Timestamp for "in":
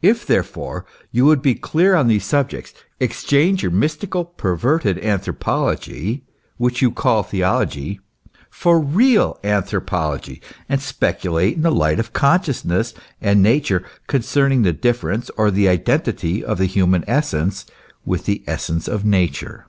11.56-11.62